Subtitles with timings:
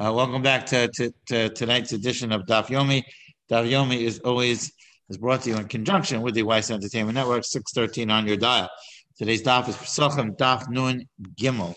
[0.00, 3.02] Uh, welcome back to, to, to, tonight's edition of Daf Yomi.
[3.50, 4.72] Daf Yomi is always
[5.08, 8.70] is brought to you in conjunction with the Weiss Entertainment Network, 613 on your dial.
[9.16, 11.74] Today's Daf is Pesachim Daf Nun Gimel.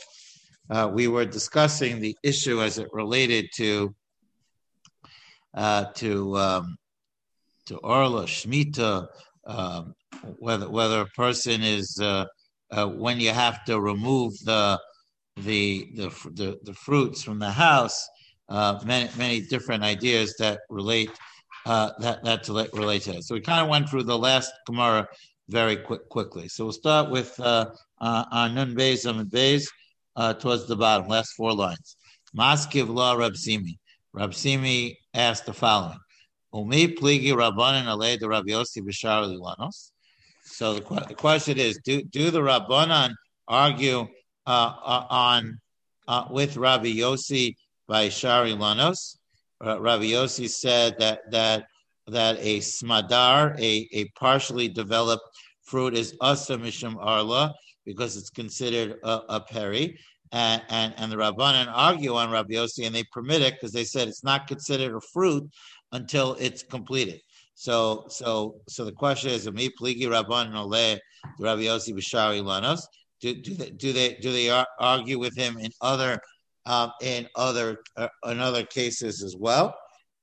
[0.70, 3.96] Uh, we were discussing the issue as it related to
[5.56, 6.78] uh, to um,
[7.66, 9.08] to Orla Shmita,
[9.48, 9.96] um,
[10.38, 12.26] whether whether a person is uh,
[12.70, 14.80] uh, when you have to remove the
[15.38, 18.08] the the the, the fruits from the house,
[18.50, 21.12] uh, many many different ideas that relate
[21.66, 23.24] uh, that that to relate to that.
[23.24, 25.08] So we kind of went through the last Gemara
[25.50, 26.48] very quick quickly.
[26.48, 27.68] So we'll start with uh,
[28.00, 29.68] uh, on Nun Beis and Beis
[30.16, 31.96] uh, towards the bottom, last four lines.
[32.38, 33.80] Maskiv law Rab Simi.
[34.14, 36.00] Rab Simi asked the following:
[36.54, 39.72] Umi pligi rabbanan alei the Rabbi Yossi b'shar.
[40.44, 43.14] So the, the question is: Do do the rabbanan
[43.48, 44.08] argue?
[44.48, 45.60] Uh, uh, on
[46.08, 47.54] uh, with Rabbi Yossi
[47.88, 49.18] by Shari Lanos.
[49.62, 51.68] Rabbi Yossi said that that
[52.08, 55.24] that a smadar, a, a partially developed
[55.64, 57.54] fruit, is asa mishum arla
[57.86, 60.00] because it's considered a, a peri.
[60.32, 63.84] And, and, and the Rabbanan argue on Rabbi Yossi and they permit it because they
[63.84, 65.48] said it's not considered a fruit
[65.92, 67.22] until it's completed.
[67.54, 70.98] So so so the question is, me pligi Rabbanan ole
[71.38, 72.82] Rabbi Yossi b'shari lanos
[73.22, 76.20] do, do they do they do they argue with him in other
[76.66, 79.76] um, in other uh, in other cases as well?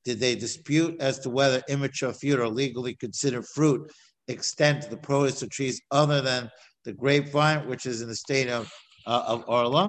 [0.05, 3.91] Did they dispute as to whether immature fruit or legally considered fruit
[4.27, 6.51] extend to the produce of trees other than
[6.85, 8.71] the grapevine, which is in the state of
[9.07, 9.89] uh, of Orla?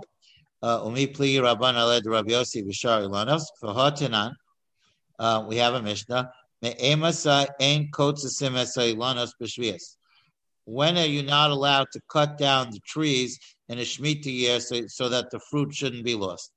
[0.62, 3.44] Uh, Rabban aled Rabbi ilanos
[5.20, 6.32] Uh, we have a Mishnah.
[6.62, 9.96] Me'emasa ein kotzasim esa ilanos b'shvias
[10.70, 13.40] when are you not allowed to cut down the trees
[13.70, 16.52] in a Shemitah year so, so that the fruit shouldn't be lost?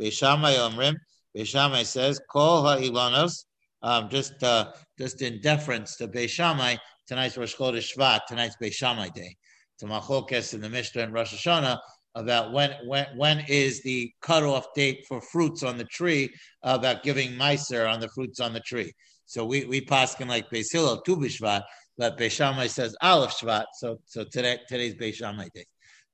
[0.00, 0.94] Beishamai Omrim,
[1.36, 3.44] Beishamai says, Kol ha'ilanos,
[3.82, 9.34] um, just uh, just in deference to Beishamai, tonight's Rosh Chodesh Shvat, tonight's Beishamai day.
[9.80, 11.78] To Macholkes in the Mishnah and Rosh Hashanah
[12.14, 16.30] about when when when is the cutoff date for fruits on the tree
[16.62, 18.92] about giving meiser on the fruits on the tree.
[19.26, 21.62] So we we paskin like Beis Hillel Tu Bishvat
[21.98, 23.64] but Beishamai says Aleph Shvat.
[23.74, 25.64] So so today today's Beishamai day.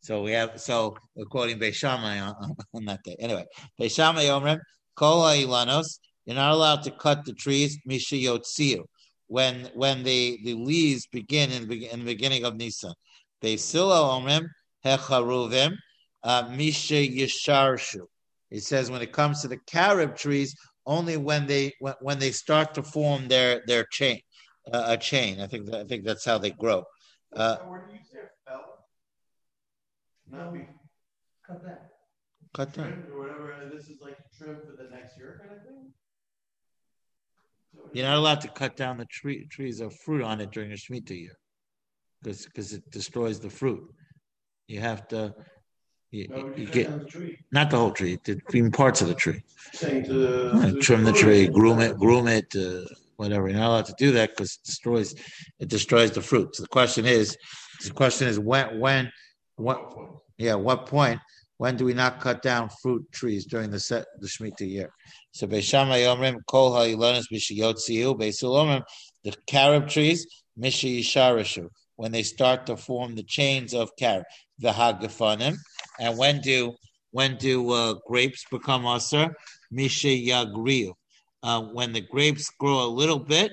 [0.00, 3.16] So we have so according Beishamai on, on that day.
[3.18, 3.46] Anyway,
[3.80, 4.58] Beishamai Omrim
[4.96, 5.98] Kol Ilanos.
[6.24, 8.84] You're not allowed to cut the trees Mishiyotziu
[9.26, 12.94] when when the the leaves begin in, in the beginning of Nisan.
[13.42, 14.46] Beisilo Omrim
[14.84, 15.74] Hecharuvim
[16.22, 18.02] uh, Misha Yisharshu.
[18.50, 20.54] He says when it comes to the carob trees,
[20.86, 24.20] only when they when, when they start to form their their chain
[24.72, 25.40] uh, a chain.
[25.40, 26.84] I think I think that's how they grow.
[27.34, 28.86] Uh, where do you say fell?
[30.30, 30.66] Not be
[31.46, 31.90] cut that.
[32.54, 32.92] Cut that.
[33.12, 33.70] Or whatever.
[33.72, 35.92] This is like trim for the next year kind of thing.
[37.92, 40.74] You're not allowed to cut down the tree, trees of fruit on it during a
[40.74, 41.38] Shemitah year
[42.22, 43.82] because because it destroys the fruit.
[44.68, 45.34] You have to.
[46.10, 49.42] You, no, you get the not the whole tree, the green parts of the tree.
[49.72, 52.84] Saying to, trim the tree, groom it, groom it, uh,
[53.16, 53.48] whatever.
[53.48, 55.14] You're not allowed to do that because it destroys
[55.58, 56.56] it destroys the fruit.
[56.56, 57.36] So the question is,
[57.84, 59.12] the question is when when
[59.56, 59.80] what
[60.38, 61.20] yeah what point
[61.58, 64.90] when do we not cut down fruit trees during the set the Shemitah year?
[65.32, 68.82] So Beishama Yomrim Kol Ha'ilonis Bishiyotziu Beisul
[69.24, 70.26] the carob trees
[70.58, 74.24] Mishi Yisharishu when they start to form the chains of carob
[74.58, 75.56] the Hagafanim
[76.00, 76.74] and when do
[77.12, 79.34] when do uh, grapes become usher?
[79.72, 80.94] Mishi Yagriu
[81.42, 83.52] uh, when the grapes grow a little bit,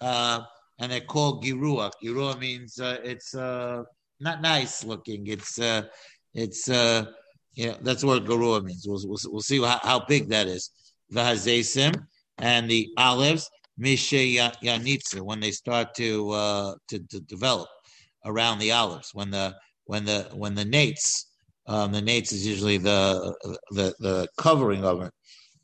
[0.00, 0.40] uh,
[0.78, 1.90] and they're called girua.
[2.02, 3.82] Girua means uh, it's uh,
[4.20, 5.26] not nice looking.
[5.26, 5.82] It's uh,
[6.32, 8.86] it's you know that's what girua means.
[8.86, 10.70] We'll, we'll, we'll see how, how, big that is.
[11.10, 11.94] The hazesim
[12.38, 13.48] and the olives,
[13.80, 17.68] mishe yanitzu, when they start to, to to develop
[18.24, 19.10] around the olives.
[19.12, 21.24] When the when the when the nates,
[21.66, 23.34] um, the nates is usually the
[23.70, 25.12] the the covering of it.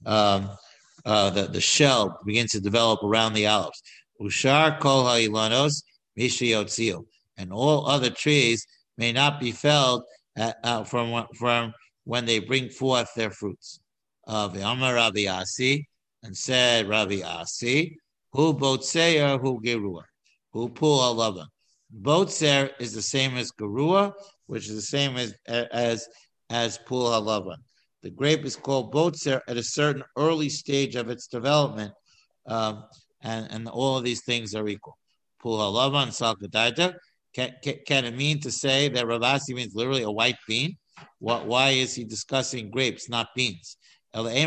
[0.06, 0.50] Um,
[1.04, 3.82] uh, the, the shell begins to develop around the olives.
[4.20, 5.82] Ushar kol ha'ilanos
[6.18, 7.04] mishiyotzio.
[7.36, 8.66] And all other trees
[8.98, 10.02] may not be felled
[10.36, 11.72] at, uh, from, from
[12.04, 13.80] when they bring forth their fruits.
[14.26, 15.88] Uh, Amar Rabbi Asi,
[16.22, 17.97] and said Rabbi Asi,
[18.32, 20.02] who botseya, who gerua,
[20.52, 21.48] who pul alava.
[22.02, 24.12] Botzer is the same as gerua,
[24.47, 26.08] which is the same as as
[26.50, 27.56] as pul halava.
[28.02, 31.92] The grape is called botzer at a certain early stage of its development,
[32.47, 32.84] um,
[33.22, 34.97] and, and all of these things are equal.
[35.41, 36.94] Pul halava and salkadaita.
[37.34, 40.76] Can, can, can, it mean to say that Ravasi means literally a white bean?
[41.18, 43.76] What, why is he discussing grapes, not beans?
[44.12, 44.44] No, he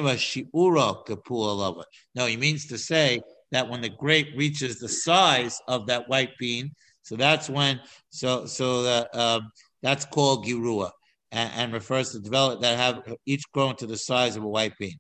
[2.37, 3.21] means to say
[3.51, 6.71] that when the grape reaches the size of that white bean,
[7.03, 7.79] so that's when,
[8.09, 9.49] so so that um,
[9.81, 10.91] that's called girua,
[11.33, 14.77] and, and, refers to develop that have each grown to the size of a white
[14.77, 14.97] bean.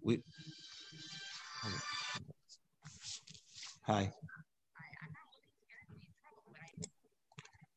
[0.00, 0.20] We,
[3.82, 4.12] hi.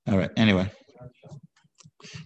[0.07, 0.30] All right.
[0.38, 0.72] Anyway.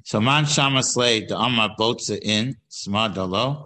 [0.04, 3.66] So man shamaslay the amma botza in smadalo.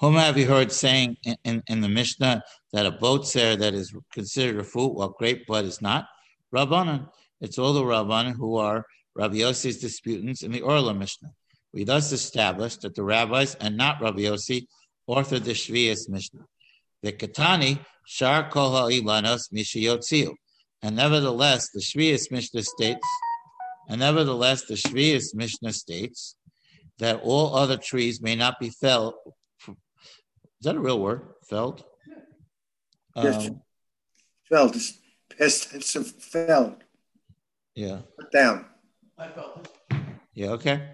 [0.00, 3.94] Whom have you heard saying in, in, in the Mishnah that a botzer that is
[4.12, 6.06] considered a fruit while grape blood is not?
[6.52, 7.08] Rabbanan.
[7.40, 11.30] It's all the Rabbanan who are Rabbi Yossi's disputants in the Orla Mishnah.
[11.72, 14.66] We thus established that the rabbis and not Rabbi Yossi
[15.08, 16.44] authored the Shvias Mishnah.
[17.02, 20.34] The Katani Shar Kol Ha'ilanos Mishayotziu.
[20.82, 23.06] And nevertheless, the Shvias Mishnah states,
[23.88, 26.36] and nevertheless, the Shvias Mishnah states
[26.98, 29.14] that all other trees may not be felled
[30.62, 31.22] is that a real word?
[31.48, 31.82] Felled?
[33.16, 33.48] Yes.
[33.48, 33.62] Um,
[34.48, 34.76] felled.
[34.76, 34.96] It's
[35.36, 36.84] past tense of felled.
[37.74, 38.02] Yeah.
[38.16, 38.66] Put down.
[39.18, 39.98] I felt it.
[40.34, 40.90] Yeah, okay.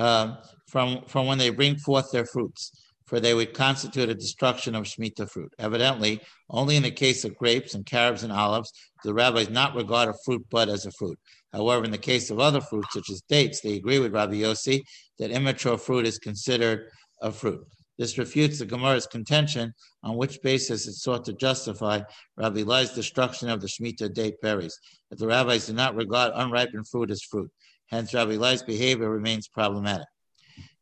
[0.00, 2.70] Um, from from when they bring forth their fruits,
[3.04, 5.52] for they would constitute a destruction of Shemitah fruit.
[5.58, 9.74] Evidently, only in the case of grapes and carobs and olives do the rabbis not
[9.74, 11.18] regard a fruit bud as a fruit.
[11.52, 14.80] However, in the case of other fruits, such as dates, they agree with Rabbi Yossi
[15.18, 16.86] that immature fruit is considered
[17.20, 17.60] a fruit.
[17.98, 22.00] This refutes the Gemara's contention on which basis it sought to justify
[22.38, 24.78] Rabbi Eli's destruction of the Shemitah date berries,
[25.10, 27.50] that the rabbis do not regard unripened fruit as fruit.
[27.90, 30.06] Hence, Rabbi Eli's behavior remains problematic.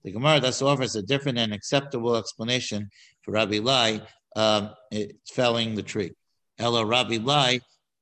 [0.04, 2.88] The Gemara thus offers a different and acceptable explanation
[3.22, 3.98] for Rabbi Eli
[4.36, 4.70] um,
[5.32, 6.12] felling the tree.
[6.58, 7.58] Ella Rabbi Eli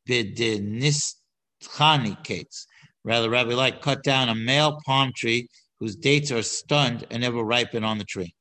[0.09, 2.67] bidinistchani kates.
[3.05, 5.49] Rather, Rabbi Eli cut down a male palm tree
[5.79, 8.35] whose dates are stunned and never ripen on the tree.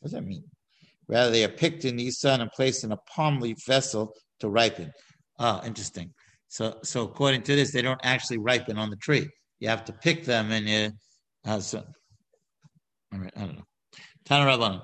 [0.00, 0.44] What does that mean?
[1.08, 4.48] Rather, they are picked in the sun and placed in a palm leaf vessel to
[4.48, 4.92] ripen.
[5.38, 6.12] Oh, interesting.
[6.48, 9.28] So, so according to this, they don't actually ripen on the tree.
[9.60, 10.92] You have to pick them, and you.
[11.44, 11.84] Uh, so,
[13.12, 13.64] all right, I don't know.
[14.24, 14.82] Tana Rabbanon.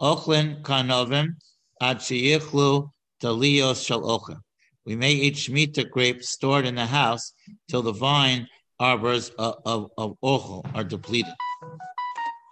[0.00, 1.34] Ochlin kanovim
[1.80, 2.90] ad sheyichlu
[3.22, 4.38] taliyos shel ocha.
[4.86, 7.32] We may eat shmita grapes stored in the house
[7.68, 8.48] till the vine
[8.78, 11.32] arbors of, of, of ochel are depleted.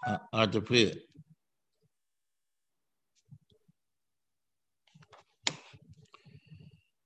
[0.06, 1.00] Uh, are depleted.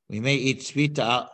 [0.09, 1.29] We may eat shvita.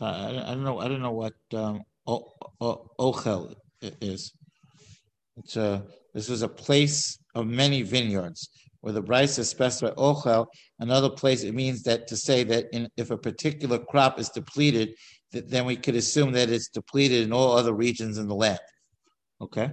[0.00, 0.78] So I, I, don't know.
[0.78, 3.54] I don't know what um, ochel
[4.00, 4.32] is.
[5.36, 5.84] It's a.
[6.14, 8.48] This is a place of many vineyards
[8.80, 10.46] where the Brisa specify ochel.
[10.78, 14.94] Another place it means that to say that in, if a particular crop is depleted,
[15.32, 18.58] that, then we could assume that it's depleted in all other regions in the land.
[19.42, 19.70] Okay.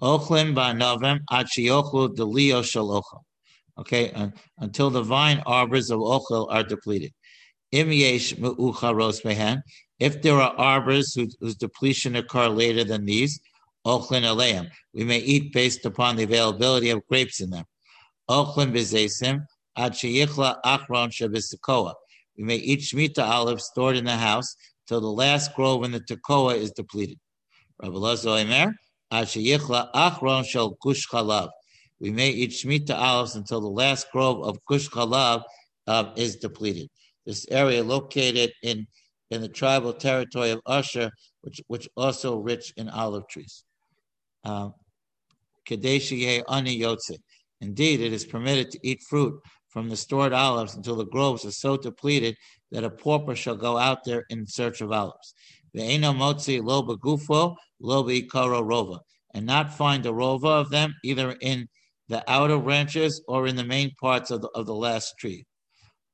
[0.00, 3.20] Ochlim ba'novem achiochlu delio shalochel.
[3.78, 4.12] Okay,
[4.58, 7.12] until the vine arbors of ochel are depleted.
[7.72, 7.86] If
[10.22, 13.40] there are arbors whose, whose depletion occur later than these,
[13.84, 17.64] we may eat based upon the availability of grapes in them.
[18.28, 18.72] Achron.
[22.36, 24.56] We may eat shmita olives stored in the house
[24.86, 27.18] till the last grove in the tekoa is depleted.
[27.82, 28.74] Emer,
[32.00, 35.42] we may eat Shemitah olives until the last grove of Gush Chalav
[35.86, 36.88] uh, is depleted.
[37.26, 38.86] This area located in,
[39.30, 41.10] in the tribal territory of Asher,
[41.42, 43.64] which, which also rich in olive trees.
[44.44, 44.70] Uh,
[47.62, 51.52] Indeed, it is permitted to eat fruit from the stored olives until the groves are
[51.52, 52.34] so depleted
[52.72, 55.34] that a pauper shall go out there in search of olives.
[55.76, 58.98] Ve'eno motzi lo begufo lo be'ikaro rova,
[59.34, 61.68] and not find a rova of them either in
[62.08, 65.44] the outer branches or in the main parts of the, of the last tree.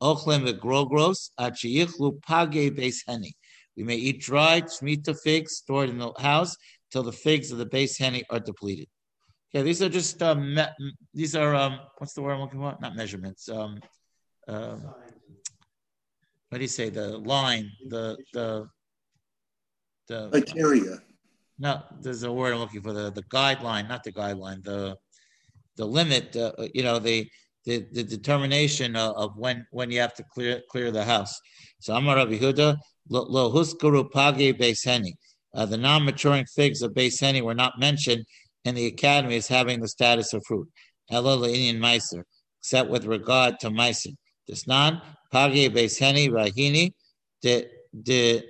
[0.02, 3.32] Ochlem ve'grogros achiyichlu page beis heni.
[3.76, 6.56] We may eat dried shmita figs stored in the house
[6.90, 8.88] till the figs of the base henny are depleted.
[9.54, 12.76] Okay, these are just um, me- these are um, what's the word I'm looking for?
[12.80, 13.48] Not measurements.
[13.48, 13.78] Um,
[14.48, 14.82] um,
[16.48, 16.90] what do you say?
[16.90, 18.68] The line, the the
[20.08, 20.98] the criteria.
[21.58, 22.92] No, there's a word I'm looking for.
[22.92, 24.62] The the guideline, not the guideline.
[24.62, 24.96] The
[25.76, 26.34] the limit.
[26.36, 27.28] Uh, you know the
[27.66, 31.38] the, the determination of, of, when when you have to clear clear the house.
[31.80, 35.12] So Amar Rabbi Huda lo huskaru page beiseni.
[35.54, 38.24] Uh, the non-maturing figs of beiseni were not mentioned
[38.64, 40.68] in the academy as having the status of fruit.
[41.10, 42.22] Elo Indian meiser,
[42.60, 44.14] except with regard to meiser.
[44.46, 46.92] This non page beiseni rahini
[47.42, 47.66] de
[48.02, 48.42] de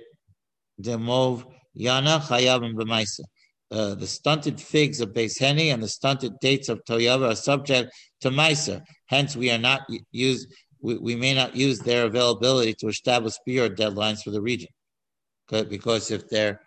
[0.79, 1.45] de mov
[1.77, 3.21] Yana Chayavim B'maisa.
[3.69, 7.91] Uh, the stunted figs of Beis Henny and the stunted dates of Toyava are subject
[8.21, 8.81] to Maisa.
[9.07, 9.81] Hence, we are not
[10.11, 10.47] use
[10.81, 14.69] we, we may not use their availability to establish beer deadlines for the region,
[15.49, 16.61] because if they're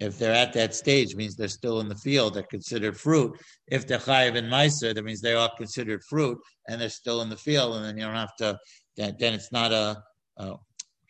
[0.00, 2.34] if they're at that stage, means they're still in the field.
[2.34, 3.36] They're considered fruit.
[3.66, 6.38] If they're chayiv and meiser, that means they are considered fruit,
[6.68, 7.74] and they're still in the field.
[7.74, 8.58] And then you don't have to.
[8.96, 10.00] Then, then it's not a.
[10.36, 10.54] a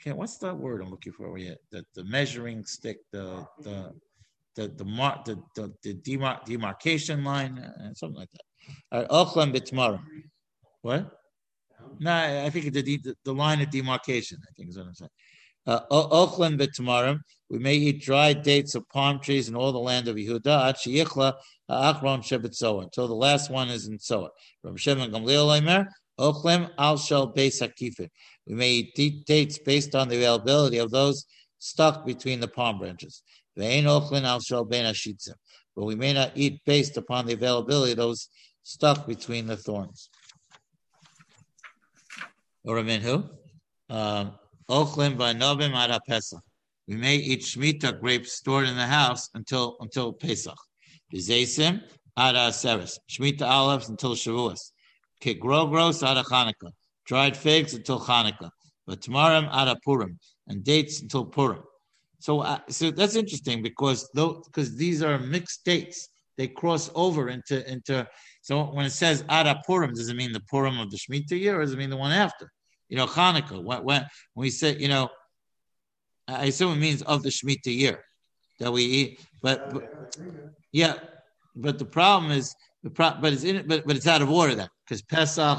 [0.00, 1.36] okay, what's that word I'm looking for?
[1.36, 3.92] Yeah, the, the measuring stick, the the
[4.56, 8.47] the the mark, the the, the demar- demarcation line, uh, something like that.
[8.92, 10.00] Ochlam bitmara.
[10.82, 11.10] What?
[11.98, 14.38] No, I think the, the the line of demarcation.
[14.48, 15.10] I think is what I'm saying.
[15.66, 17.20] Uh, Ochlan b'tamarim,
[17.50, 20.40] we may eat dried dates of palm trees in all the land of Yehuda,
[20.72, 21.34] Achiyichla,
[21.70, 24.30] Achron Shebetzoa, until the last one is in Soa.
[24.64, 25.86] Rabbi Shimon Gamliel Omer,
[26.18, 28.08] Ochlem al shel beis hakifir.
[28.46, 31.26] We may eat dates based on the availability of those
[31.58, 33.22] stuck between the palm branches.
[33.58, 34.64] Ve'en ochlin al shel.
[34.64, 38.28] But we may not eat based upon the availability of those
[38.68, 40.10] stuck between the thorns.
[42.64, 43.24] Or who?
[43.88, 44.32] Um,
[44.68, 46.42] Ochlim v'anovim ad Pesach.
[46.86, 50.60] We may eat shmita grapes stored in the house until until Pesach.
[51.10, 51.80] V'zeisim
[52.16, 52.98] ad Aseres.
[53.10, 54.72] Shmita olives until Shavuos.
[55.22, 56.72] Kigrogros ad Chanukah.
[57.06, 58.50] Dried figs until Chanukah.
[58.86, 61.62] But tamarim ad Purim and dates until Purim.
[62.20, 67.28] So, uh, so that's interesting because though because these are mixed dates, they cross over
[67.28, 68.08] into into.
[68.40, 71.58] So when it says Ada Purim, does it mean the Purim of the Shemitah year,
[71.58, 72.50] or does it mean the one after?
[72.88, 73.62] you know, Hanukkah.
[73.62, 75.10] When, when we say, you know,
[76.26, 78.04] I assume it means of the Shemitah year
[78.60, 79.20] that we eat.
[79.42, 80.16] But, but
[80.72, 80.94] yeah,
[81.54, 84.30] but the problem is the pro, but it's in it, but, but it's out of
[84.30, 85.58] order then because Pesach,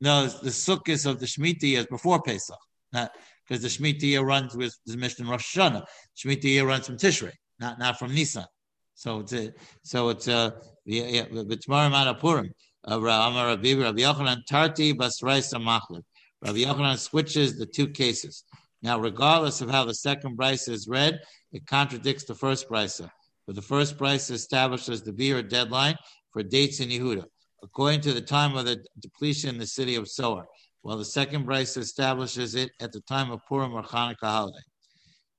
[0.00, 2.58] no, the Sukkot of the Shemitah year is before Pesach,
[2.92, 3.12] not
[3.46, 5.84] because the Shemitah year runs with the Mishnah Rosh Hashanah.
[6.16, 8.46] Shemitah year runs from Tishrei, not not from Nisan.
[8.94, 10.50] So it's a, so it's uh
[10.84, 12.50] yeah, yeah tomorrow Matapurim.
[12.86, 16.02] Uh, Amar Rabbi Rabbi Yochanan Tarti Basraisa Machlid.
[16.44, 18.44] Rabbi Yochanan switches the two cases.
[18.82, 21.18] Now, regardless of how the second brisa is read,
[21.52, 23.08] it contradicts the first brisa.
[23.46, 25.96] But the first brisa establishes the beer deadline
[26.32, 27.24] for dates in Yehuda,
[27.62, 30.46] according to the time of the depletion in the city of Soar,
[30.82, 34.58] while the second brisa establishes it at the time of Purim or Hanukkah holiday.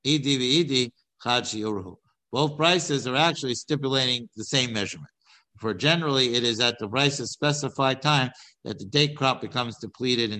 [0.04, 0.92] Edi v'edi
[1.24, 1.96] uruhu.
[2.36, 5.10] Both prices are actually stipulating the same measurement.
[5.58, 8.30] For generally, it is at the price's specified time
[8.66, 10.34] that the date crop becomes depleted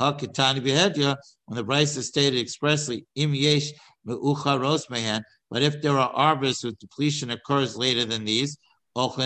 [0.00, 1.14] Hakitani Behedya,
[1.44, 3.70] when the Brisa is stated expressly, Im Yesh
[4.04, 8.58] Me'ucha Rosmehan, but if there are arbors whose depletion occurs later than these,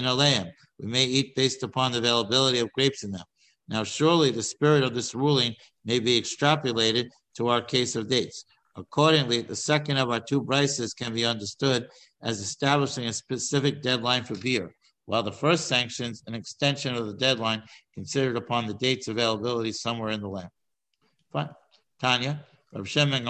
[0.04, 3.24] Aleim, we may eat based upon the availability of grapes in them.
[3.68, 5.54] Now, surely the spirit of this ruling
[5.86, 8.44] may be extrapolated to our case of dates.
[8.76, 11.88] Accordingly, the second of our two brises can be understood
[12.22, 14.74] as establishing a specific deadline for beer
[15.10, 17.60] while the first sanctions an extension of the deadline
[17.94, 20.50] considered upon the date's availability somewhere in the land.
[21.32, 21.50] Fine.
[22.00, 23.24] Tanya, Rav Shemen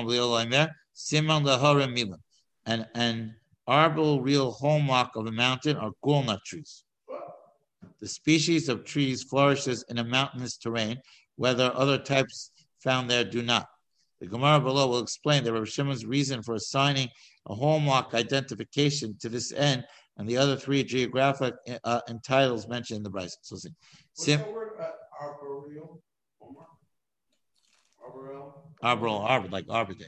[0.93, 2.19] Simon Laharim Milim,
[2.67, 3.35] and an
[3.67, 6.85] arboreal hallmark of a mountain are walnut trees.
[8.01, 11.01] The species of trees flourishes in a mountainous terrain,
[11.37, 12.51] whether other types
[12.83, 13.67] found there do not.
[14.21, 17.09] The Gemara below will explain that Rav Shimon's reason for assigning
[17.49, 19.85] a hallmark identification to this end
[20.19, 23.37] and the other three geographic uh, titles mentioned in the Brisa.
[23.41, 23.71] So see.
[24.13, 26.03] Sim- word, uh, arboreal?
[28.05, 28.61] Arboreal?
[28.83, 30.07] Arboreal, arbor, like arbor day.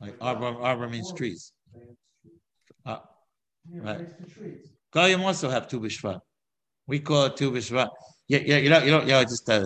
[0.00, 1.52] Like arbor, arbor means trees.
[2.84, 2.98] Uh,
[3.72, 4.06] right.
[4.92, 6.20] Goyim also have Tu B'Shvat.
[6.86, 7.88] We call it Tu B'Shvat.
[8.28, 9.64] Yeah, yeah, you know, you know, yeah, just uh,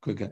[0.00, 0.22] quick.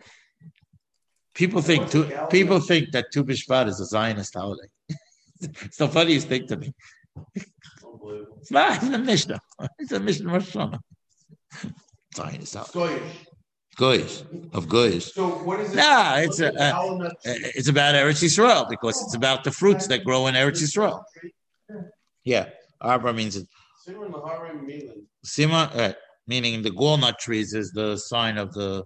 [1.36, 4.68] People think tu, people think that Tu B'Shvat is a Zionist holiday.
[5.40, 6.72] it's the funniest thing to me.
[8.40, 9.38] It's not a Mishnah.
[9.78, 10.80] It's a Mishnah Rosh Hashanah.
[12.14, 12.72] Zionist out.
[13.76, 14.22] Goyish
[14.54, 15.12] of Goyish.
[15.12, 15.76] So what is it?
[15.76, 20.28] Nah, it's a, uh, it's about Eretz Yisrael because it's about the fruits that grow
[20.28, 21.02] in Eretz Yisrael.
[22.24, 22.48] Yeah,
[22.80, 23.46] arbor means it.
[25.26, 25.92] Sima, uh,
[26.26, 28.84] meaning the walnut trees is the sign of the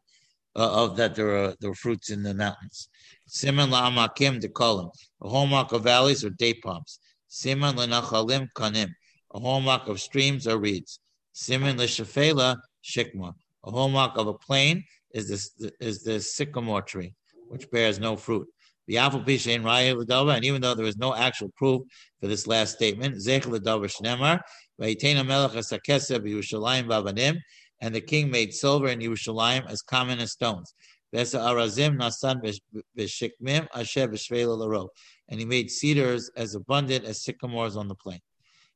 [0.57, 2.88] uh, of that there are there are fruits in the mountains.
[3.26, 4.90] Simon la'amakim de kolim.
[5.21, 6.99] The hallmark of valleys or date palms.
[7.28, 8.90] Simon le'nachalim kanim
[9.33, 11.00] a hallmark of streams or reeds.
[11.33, 13.35] Simin l'shafela shikma.
[13.64, 17.14] A hallmark of a plain is this is the sycamore tree,
[17.49, 18.49] which bears no fruit.
[18.87, 21.83] The apple pishain raya and even though there is no actual proof
[22.21, 24.40] for this last statement, zech l'dava shnemar,
[24.78, 24.99] melech
[26.88, 27.38] b'avanim,
[27.80, 30.75] and the king made silver in Yerushalayim as common as stones.
[31.12, 31.26] And
[35.40, 38.20] he made cedars as abundant as sycamores on the plain.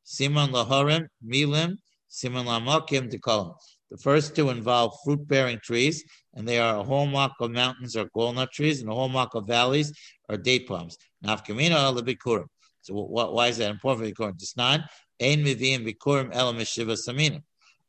[0.03, 3.55] Simon laharim milim, simon lamakim dekalim.
[3.91, 6.03] The first two involve fruit-bearing trees,
[6.35, 9.93] and they are a hallmark of mountains or walnut trees, and a hallmark of valleys
[10.29, 10.99] are date palms.
[11.25, 12.49] Nafkamina lebikurim.
[12.81, 14.37] So why is that important for Bikurim?
[14.37, 14.85] Disnan,
[15.21, 17.43] ein miviim bikurim elam saminim.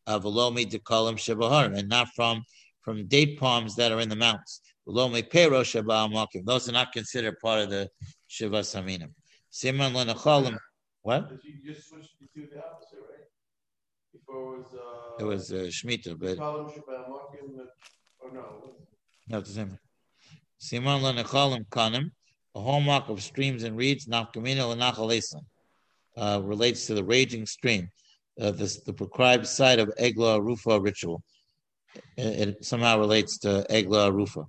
[0.07, 2.43] Velomi dekalim shibaharim, and not from
[2.81, 4.61] from date palms that are in the mountains.
[4.87, 6.07] Velomi pero sheba
[6.43, 7.89] Those are not considered part of the
[8.27, 9.11] shiva saminim.
[9.49, 10.57] Simon lenachalim.
[11.01, 11.31] What?
[11.43, 13.27] You just switched to the opposite, right?
[14.11, 14.73] Before it was.
[14.73, 16.39] Uh, it was uh, Shemitah, but.
[18.19, 18.75] Or no.
[19.27, 19.77] No, it's the same.
[20.57, 22.11] Simon lenachalim kanim,
[22.55, 25.41] a hallmark of streams and reeds, nafkamina lenachalesan,
[26.17, 27.89] uh, relates to the raging stream,
[28.39, 31.23] uh, this, the prescribed site of Egla Rufa ritual.
[32.17, 34.45] It, it, somehow relates to Egla Rufa.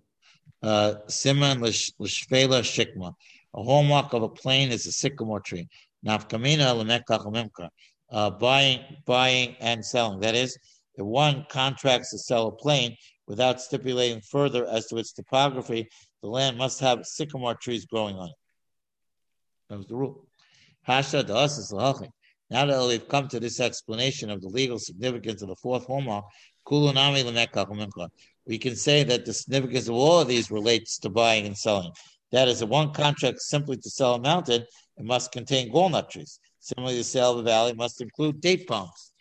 [0.62, 3.14] Uh, Simon l'shvela shikma,
[3.54, 5.68] a hallmark of a plain is a sycamore tree.
[6.04, 7.70] Nafkamina lemekach
[8.10, 10.20] uh, buying, buying and selling.
[10.20, 10.56] That is,
[10.94, 15.88] if one contracts to sell a plane without stipulating further as to its topography,
[16.22, 18.34] the land must have sycamore trees growing on it.
[19.68, 20.26] That was the rule.
[20.82, 21.24] Hasha
[22.50, 26.24] Now that we've come to this explanation of the legal significance of the fourth hallmark,
[28.46, 31.92] we can say that the significance of all of these relates to buying and selling.
[32.32, 34.64] That is, if one contract simply to sell a mountain,
[34.96, 36.38] it must contain walnut trees.
[36.60, 39.12] Similarly, the sale of a valley must include date palms,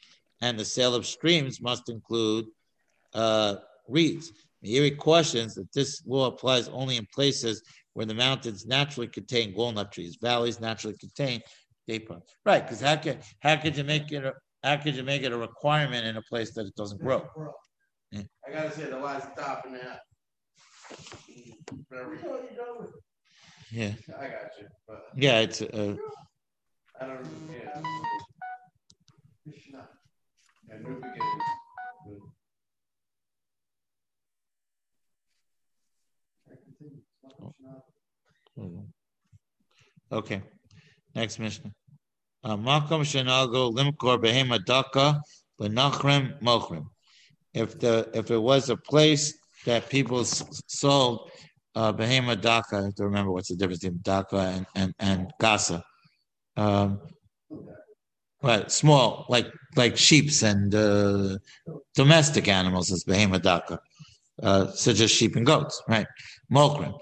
[0.41, 2.46] and the sale of streams must include
[3.13, 3.55] uh,
[3.88, 4.32] reeds.
[4.63, 7.62] Meiri cautions that this law applies only in places
[7.94, 10.17] where the mountains naturally contain walnut trees.
[10.22, 11.41] Valleys naturally contain
[11.88, 12.24] date palms.
[12.46, 15.32] Right, because how could how could you make it a, how could you make it
[15.32, 17.27] a requirement in a place that it doesn't grow?
[18.12, 18.22] Yeah.
[18.48, 20.01] I gotta say the last stop in that.
[23.72, 23.92] Yeah.
[24.20, 24.68] I got you.
[24.88, 25.96] But yeah, it's uh,
[27.01, 27.82] I don't yeah.
[29.44, 29.89] Krishna.
[30.70, 31.44] Yeah, new beginnings.
[40.12, 40.42] Okay.
[41.16, 41.72] Next Mishnah.
[42.44, 45.22] Uh, Makom shenago limkor behema daka
[45.60, 46.86] benachrim mochrim.
[47.54, 49.34] If the if it was a place
[49.66, 51.32] that people sold
[51.74, 55.82] uh, behema daka, I have to remember what's the difference between daka and and and.
[56.58, 57.00] Um,
[58.44, 61.38] right, small like like sheep's and uh,
[61.96, 63.80] domestic animals is behema daka,
[64.44, 66.08] uh, such as sheep and goats, right?
[66.51, 66.94] Mokrim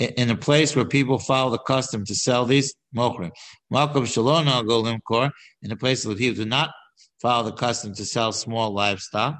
[0.00, 3.30] in a place where people follow the custom to sell these mokrim.
[3.72, 5.30] Malkum shalona go limkor
[5.62, 6.70] in a place where people do not
[7.20, 9.38] follow the custom to sell small livestock.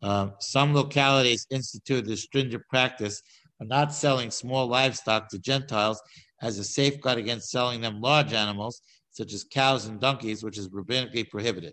[0.00, 3.20] Uh, some localities institute the stringent practice
[3.60, 6.00] of not selling small livestock to Gentiles
[6.40, 8.80] as a safeguard against selling them large animals
[9.10, 11.72] such as cows and donkeys, which is rabbinically prohibited.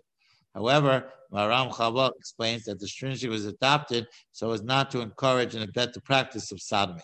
[0.52, 5.62] However, Maram Chabal explains that the stringency was adopted so as not to encourage and
[5.62, 7.02] abet the practice of sodomy.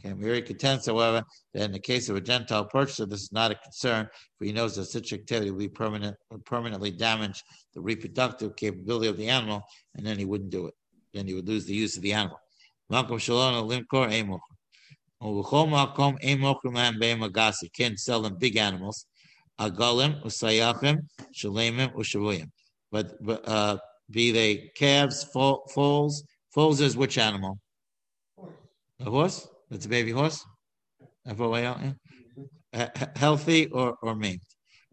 [0.00, 3.50] Okay, Meiri contends, however, that in the case of a Gentile purchaser, this is not
[3.50, 7.42] a concern, for he knows that such activity will be permanent, permanently damage
[7.74, 9.62] the reproductive capability of the animal,
[9.96, 10.74] and then he wouldn't do it.
[11.12, 12.38] Then he would lose the use of the animal.
[12.92, 14.08] Makom Shalom Limkor
[17.74, 19.06] Can't sell them big animals.
[19.60, 20.98] Agalim, Usayachim,
[21.34, 22.50] Shalemim, Ushavuyim.
[22.92, 23.78] But, but uh,
[24.10, 26.22] be they calves, foals,
[26.54, 27.58] foals is which animal?
[29.00, 29.48] A horse?
[29.70, 30.44] That's a baby horse.
[33.16, 34.40] Healthy or, or maimed.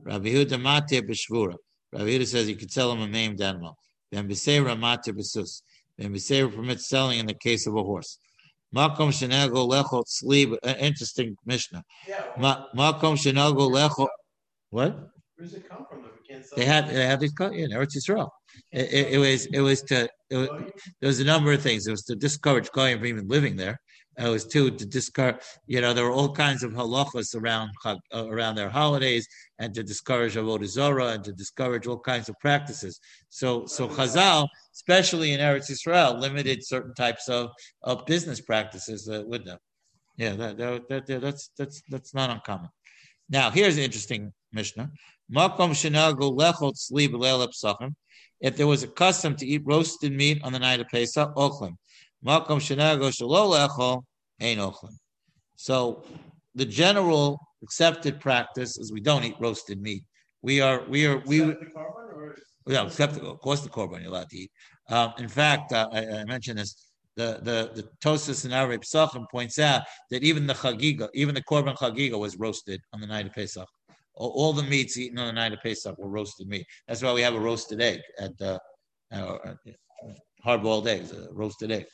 [0.02, 1.56] Rabbi Huda Matir B'Shvura.
[1.94, 3.78] Rabbi Huda says you could sell him a maimed animal.
[4.12, 5.62] Ben B'Seira Matir B'Sus.
[5.98, 8.20] Ben B'Seira permits selling in the case of a horse.
[8.76, 10.54] Makom Shenago Lechot Sleep.
[10.64, 11.84] Uh, interesting Mishnah.
[12.38, 14.08] Makom Shenago Lechot.
[14.72, 14.94] What?
[15.36, 16.06] Where does it come from?
[16.56, 18.30] They had they had these yeah, in Eretz Yisrael.
[18.72, 20.50] It, it, it, was it was to it was,
[21.00, 21.88] there was a number of things.
[21.88, 23.80] It was to discourage going from even living there.
[24.18, 27.96] It was too to discourage, you know, there were all kinds of halachas around uh,
[28.14, 29.28] around their holidays,
[29.60, 33.00] and to discourage avodah zarah, and to discourage all kinds of practices.
[33.30, 37.50] So, so Chazal, especially in Eretz Israel, limited certain types of,
[37.84, 39.58] of business practices uh, with them.
[40.18, 42.70] Yeah, that, that, that, that's that's that's not uncommon.
[43.30, 44.92] Now, here's an interesting Mishnah.
[48.42, 51.76] If there was a custom to eat roasted meat on the night of Pesach, ochlim.
[52.26, 54.02] Makom shenago shelo
[54.42, 54.96] ain ochlim.
[55.56, 56.04] So
[56.56, 60.04] the general accepted practice is we don't eat roasted meat.
[60.42, 61.56] We are we are we.
[62.68, 64.52] Yeah, except of course the korban you're allowed to eat.
[64.90, 66.92] Um, in fact, uh, I, I, mentioned this.
[67.16, 71.44] the the the Tosfos and Arvei Pesachim points out that even the chagiga, even the
[71.44, 73.68] korban chagiga was roasted on the night of Pesach.
[74.16, 76.66] All, all, the meats eaten on the night of Pesach were roasted meat.
[76.88, 78.60] That's why we have a roasted egg at the
[79.12, 79.58] uh, hard
[80.46, 81.86] boiled eggs, a roasted egg.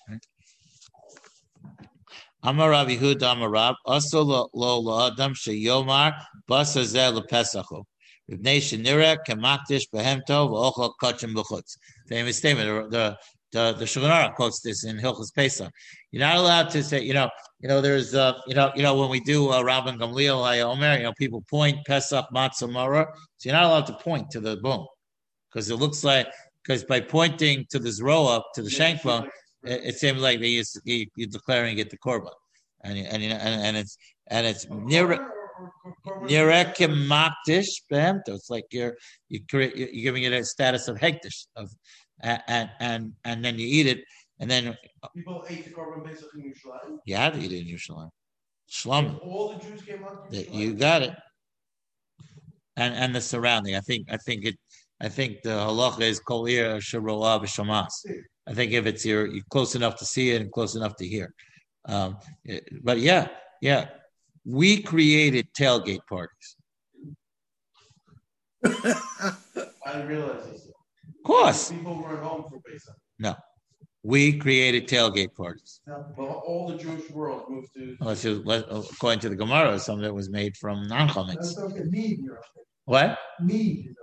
[2.44, 6.14] Amar Rav Yehuda Amar Rav Also lo lo adam sheyomar
[6.50, 7.84] basa zeh lepesachu.
[8.30, 11.78] Ribnei shenira kemakdish behemto v'ochel kachim b'chutz.
[12.08, 12.92] Famous statement.
[12.92, 13.16] The
[13.52, 15.72] the the Shulchan quotes this in Hilchos Pesach.
[16.12, 18.96] You're not allowed to say, you know, you know, there's, uh, you know, you know,
[18.96, 23.50] when we do uh, Rabban Gamliel Omer, you know, people point Pesach Matzah Mara, so
[23.50, 24.86] you're not allowed to point to the bone
[25.50, 26.28] because it looks like
[26.64, 29.30] because by pointing to the zroa up to the shank bone,
[29.64, 32.32] it, it seems like they used to, you, you're declaring it the korban,
[32.84, 33.98] and and and, and it's
[34.28, 35.28] and it's near.
[36.08, 37.32] Nirekim
[38.28, 38.96] It's like you're
[39.30, 41.70] you create you're giving it a status of hekdesh of
[42.22, 44.04] and and and then you eat it,
[44.40, 44.76] and then
[45.16, 46.98] people ate the korban pesach in Yerushalayim.
[47.06, 48.10] You had to eat it in Yerushalayim.
[48.70, 49.20] Shlom.
[49.24, 50.28] All the Jews came out.
[50.32, 51.14] You got it.
[52.78, 53.76] And and the surrounding.
[53.76, 54.56] I think I think it.
[55.02, 57.92] I think the halacha is kol ir sharoah b'shamas.
[58.48, 61.08] I think if it's you're, you're close enough to see it and close enough to
[61.08, 61.34] hear.
[61.86, 62.18] Um,
[62.84, 63.30] but yeah,
[63.62, 63.90] yeah,
[64.46, 66.56] we created tailgate parties.
[68.66, 70.68] I didn't realize this.
[70.68, 71.72] Of course.
[71.72, 72.96] People were at home for Pesach.
[73.18, 73.36] No.
[74.04, 75.82] We created tailgate parties.
[75.88, 77.98] Well, all the Jewish world moved to.
[78.44, 81.56] Well, according to the Gemara, some of it was made from non chametz.
[82.86, 83.18] What?
[83.40, 83.96] Mead.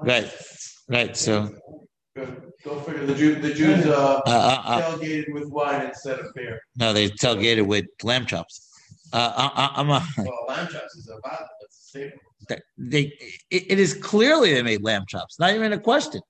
[0.00, 0.30] Right,
[0.88, 1.16] right.
[1.16, 1.50] So.
[2.64, 3.06] Go figure.
[3.06, 6.60] The, Jew, the Jews uh, uh, uh, uh, tailgated with wine instead of beer.
[6.76, 8.70] No, they tailgated with lamb chops.
[9.12, 10.06] Uh, I, am a.
[10.18, 12.20] Well, lamb chops is a That's the staple.
[12.78, 13.12] They,
[13.50, 15.38] it, it is clearly they made lamb chops.
[15.38, 16.20] Not even a question.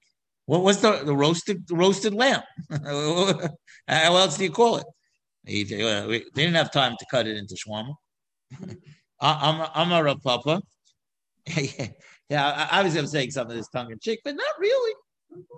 [0.47, 2.43] What was the, the roasted the roasted lamb?
[2.71, 4.87] How else do you call it?
[5.45, 7.95] They didn't have time to cut it into shawarma.
[9.21, 10.61] I'm I'm a Rav Papa.
[12.29, 14.95] yeah, obviously I'm saying something that's tongue in cheek, but not really.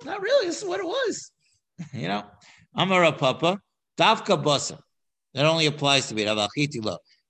[0.05, 0.47] Not really.
[0.47, 1.31] This is what it was.
[1.93, 2.25] You know,
[2.75, 3.61] I'm a Rav Papa.
[3.99, 4.79] Davka basa.
[5.35, 6.27] That only applies to wheat.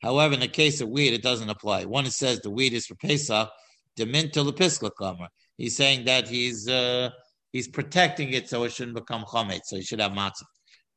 [0.01, 1.85] However, in the case of wheat, it doesn't apply.
[1.85, 3.51] One says the wheat is for Pesach.
[3.99, 5.29] Deminta lepiskla.
[5.57, 7.11] He's saying that he's uh,
[7.57, 10.45] He's protecting it so it shouldn't become chomet, so you should have matzah.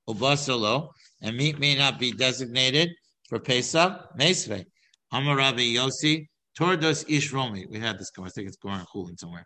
[0.09, 0.89] Ubasalo,
[1.21, 2.89] and meat may not be designated
[3.29, 4.65] for Pesach, Mesve.
[5.13, 6.27] Amarabi Yosi,
[6.59, 7.65] Todos Ish Romi.
[7.69, 9.45] We had this, I think it's going cooling somewhere.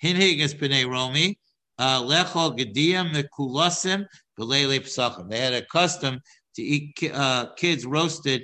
[0.00, 1.36] Hinhig is Pene Romi,
[1.76, 4.06] uh, Lechol Gedia Mekulasim,
[4.38, 5.28] Belele Pesachim.
[5.28, 6.20] They had a custom
[6.54, 8.42] to eat uh, kids roasted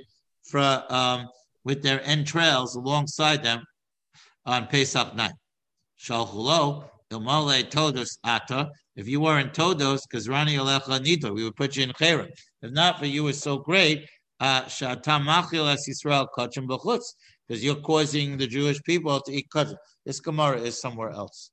[0.53, 1.29] um,
[1.65, 3.63] with their entrails alongside them
[4.45, 5.35] on Pesach night.
[6.01, 8.69] Shalchulo, Ilmale Todos Ata.
[8.97, 12.31] If you were in Todos, because Rani Alecha Nito, we would put you in Chayrim.
[12.63, 14.09] If not for you was so great,
[14.41, 17.15] uh, Shata Machil Es Yisrael Kachim B'chutz,
[17.49, 19.77] because you're causing the Jewish people to eat kachim.
[20.05, 21.51] This Gemara is somewhere else.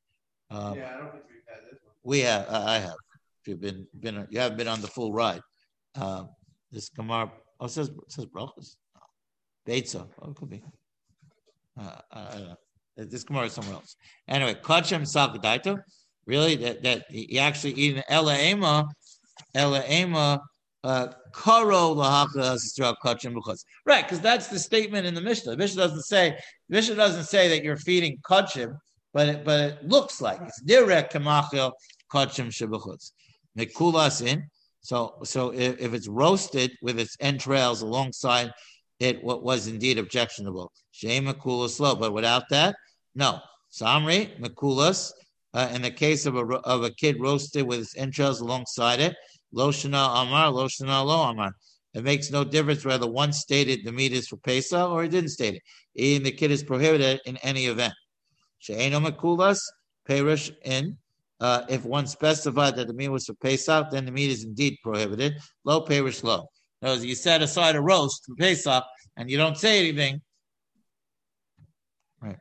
[0.50, 1.94] Um, yeah, I don't think we've had this one.
[2.04, 2.96] We have, I have.
[3.42, 5.42] If you've been, been, you haven't been on the full ride.
[5.96, 6.26] Uh,
[6.72, 8.76] this Gemara, oh, it says, it says brachas.
[9.68, 10.64] Beitza, oh, it could be.
[11.80, 12.56] Uh, I don't know.
[12.98, 13.96] This Gemara is somewhere else.
[14.28, 15.80] Anyway, kachem sakadaito.
[16.26, 18.88] Really, that that he actually eating ela ema,
[20.86, 21.10] right
[24.04, 25.52] because that's the statement in the Mishnah.
[25.52, 26.38] The Mishnah doesn't say
[26.70, 28.78] the Mishnah doesn't say that you're feeding kachem,
[29.14, 31.74] but it, but it looks like it's direct kamachil
[32.14, 33.12] kachem shebuchutz.
[33.58, 34.44] Mikulas in.
[34.82, 38.54] So so if, if it's roasted with its entrails alongside
[39.00, 40.72] it, what was indeed objectionable.
[40.92, 42.76] Shema kula slow, but without that,
[43.16, 43.40] no.
[43.72, 45.12] Samri, Makulas,
[45.54, 49.16] uh, in the case of a, of a kid roasted with its entrails alongside it,
[49.56, 51.56] Loshana Amar, Loshana Lo Amar.
[51.94, 55.30] It makes no difference whether one stated the meat is for Pesach or he didn't
[55.30, 55.62] state it.
[55.96, 57.94] Eating the kid is prohibited in any event.
[58.60, 59.60] She'eno Makulas,
[60.06, 60.98] Perish in.
[61.40, 64.78] Uh, if one specified that the meat was for Pesach, then the meat is indeed
[64.84, 65.36] prohibited.
[65.64, 66.48] Low Perish low.
[66.82, 68.84] In you set aside a roast for Pesach
[69.18, 70.22] and you don't say anything,
[72.22, 72.38] Right.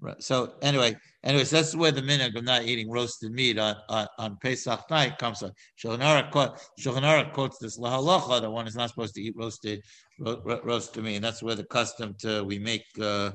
[0.00, 0.22] Right.
[0.22, 4.38] So anyway, anyways, that's where the minhag of not eating roasted meat on, on, on
[4.42, 5.50] Pesach night comes from.
[5.82, 9.82] Shulchan Aruch quotes this lahalacha that one is not supposed to eat roasted
[10.18, 13.30] ro, ro, roasted meat, and that's where the custom to we make uh,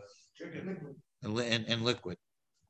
[1.23, 2.17] in, in, liquid.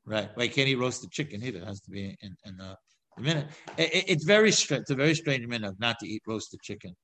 [0.06, 0.30] Right.
[0.34, 1.58] Why can't eat roasted chicken either?
[1.58, 2.74] It has to be in, in uh,
[3.16, 3.46] the minute.
[3.78, 4.82] It, it's very strange.
[4.82, 6.94] It's a very strange minhag not to eat roasted chicken.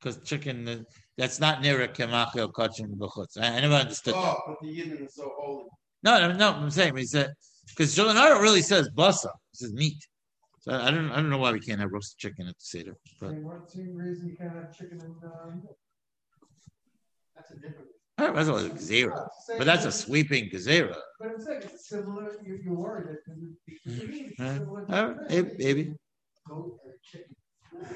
[0.00, 0.76] Because chicken, uh,
[1.16, 3.40] that's not near a kemachel kachin b'chutz.
[3.40, 4.14] I never understood.
[4.14, 5.64] Oh, but the yidden is so holy.
[6.06, 6.50] No, no, no.
[6.52, 7.34] I'm saying he said
[7.68, 9.26] because Shulchan Aruch really says basa.
[9.26, 10.00] It says meat.
[10.60, 12.94] So I don't I don't know why we can't have roasted chicken at the seder.
[13.20, 15.72] But what reason you can't have chicken and uh,
[17.34, 17.88] that's a different.
[18.18, 20.96] That's a gazera, but that's a sweeping gazera.
[21.20, 22.30] But I'm saying it's similar.
[22.42, 25.14] You, you're worried that it would be uh,
[25.58, 25.94] maybe.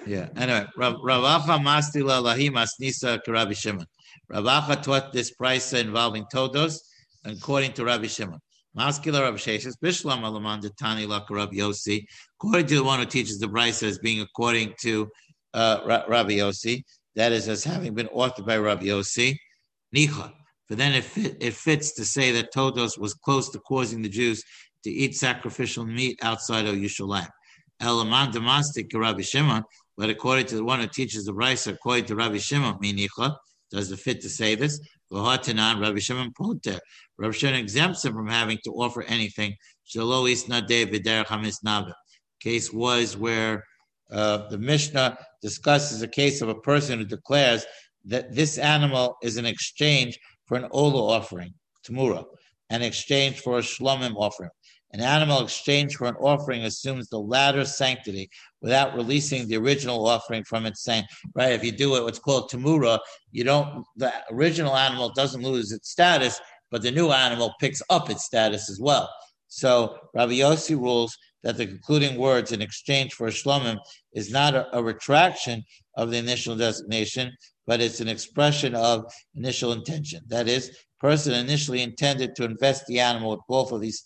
[0.07, 0.29] Yeah.
[0.37, 3.87] Anyway, Ravacha Mastila Lahi Masnisa Rabbi Shimon.
[4.31, 6.83] Ravacha taught this price involving todos,
[7.25, 8.39] according to Rabbi Shimon.
[8.77, 12.05] Maskila Rabbi Sheshes, Bishlam Alaman Tani Rabbi Yossi.
[12.39, 15.09] According to the one who teaches the Brisa as being according to
[15.55, 16.85] uh, Rabbi Yossi,
[17.17, 19.37] that is as having been authored by Rabbi Yossi,
[19.95, 20.33] Nicha.
[20.69, 24.09] But then it, fit, it fits to say that Todos was close to causing the
[24.09, 24.45] Jews
[24.85, 27.29] to eat sacrificial meat outside of Yerushalayim.
[27.83, 29.65] Elaman Damastik Rabbi Shimon,
[29.97, 33.37] but according to the one who teaches the Brisa, according to Rabbi Shimon, Minicha,
[33.73, 34.81] does it fit to say this?
[35.11, 36.79] Rabbi Shimon Poter.
[37.19, 39.57] Rabbi Shimon exempts him from having to offer anything.
[42.41, 43.65] Case was where
[44.11, 47.65] uh, the Mishnah discusses a case of a person who declares
[48.05, 51.55] that this animal is an exchange for an ola offering,
[51.87, 52.25] tamura,
[52.71, 54.51] an exchange for a shlomim offering.
[54.93, 58.29] An animal exchanged for an offering assumes the latter sanctity
[58.61, 61.07] without releasing the original offering from its saint.
[61.35, 61.53] Right?
[61.53, 62.99] If you do it, what's called tamura,
[63.31, 63.85] you don't.
[63.97, 68.69] The original animal doesn't lose its status, but the new animal picks up its status
[68.69, 69.09] as well.
[69.47, 73.79] So Rabbi Yossi rules that the concluding words in exchange for a shlomim
[74.13, 75.65] is not a, a, retraction
[75.97, 77.33] of the initial designation,
[77.67, 80.21] but it's an expression of initial intention.
[80.29, 84.01] That is, person initially intended to invest the animal with both of these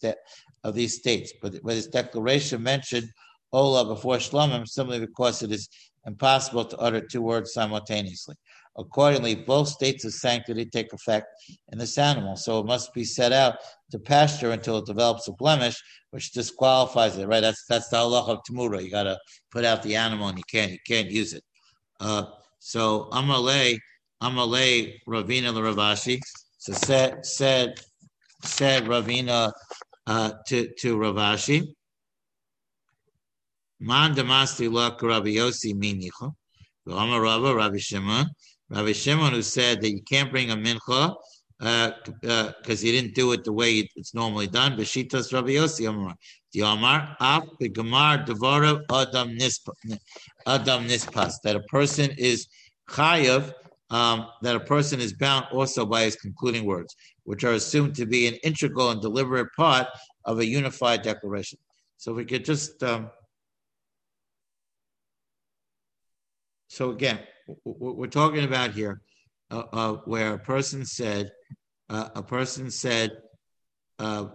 [0.65, 1.33] of these states.
[1.41, 3.09] But with his declaration mentioned
[3.53, 5.69] Ola before Shlomim simply because it is
[6.07, 8.35] impossible to utter two words simultaneously.
[8.77, 11.29] Accordingly, both states of sanctity take effect
[11.71, 13.59] in this animal, so it must be set out
[13.93, 17.29] to pasture until it develops a blemish, which disqualifies it.
[17.29, 17.39] Right?
[17.39, 18.83] That's that's the halach of tamura.
[18.83, 19.17] You got to
[19.53, 21.45] put out the animal, and you can't you can't use it.
[22.01, 22.25] Uh,
[22.59, 23.79] so Amalei
[24.21, 26.19] Amalei Ravina Ravashi.
[26.59, 27.79] So said said
[28.43, 29.53] said Ravina
[30.07, 31.75] uh, to, to Ravashi.
[33.81, 36.33] Man damasti lak Rabbi Yossi minicha.
[36.87, 38.27] Rama Rava, Rabbi Shimon.
[38.71, 41.15] Rabbi Shimon who said that you can't bring a mincha
[41.59, 44.77] because uh, uh, he didn't do it the way it's normally done.
[44.77, 46.15] Beshitas Rabbi Yossi Amar.
[46.53, 49.37] The Amar af begamar devara adam.
[50.47, 51.35] Adam nispas.
[51.43, 52.47] That a person is
[52.89, 53.53] chayav.
[53.91, 58.07] Um, that a person is bound also by his concluding words which are assumed to
[58.07, 59.89] be an integral and deliberate part
[60.25, 61.59] of a unified declaration.
[61.97, 63.11] So we could just, um,
[66.69, 67.21] so again,
[67.65, 69.01] what we're talking about here,
[69.51, 71.31] uh, uh, where a person said,
[71.89, 73.11] uh, a person said,
[73.99, 74.27] uh,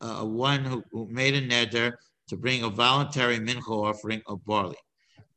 [0.00, 1.92] uh, one who, who, made a neder
[2.28, 4.76] to bring a voluntary mincha offering of barley.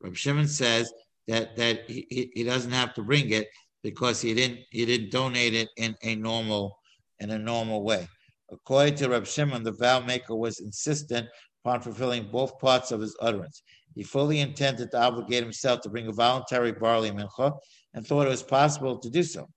[0.02, 0.92] Rabbi Shimon says
[1.32, 3.48] that that he, he doesn't have to bring it
[3.84, 6.78] because he didn't he didn't donate it in a normal
[7.20, 8.08] in a normal way.
[8.52, 11.28] According to Reb Shimon, the vow maker was insistent
[11.64, 13.64] upon fulfilling both parts of his utterance.
[13.96, 17.58] He fully intended to obligate himself to bring a voluntary barley mincha
[17.94, 19.48] and thought it was possible to do so.